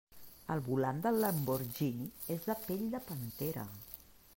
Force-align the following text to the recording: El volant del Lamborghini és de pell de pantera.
El 0.53 0.63
volant 0.67 1.01
del 1.03 1.21
Lamborghini 1.25 2.09
és 2.37 2.49
de 2.49 2.59
pell 2.67 2.85
de 2.97 3.05
pantera. 3.13 3.73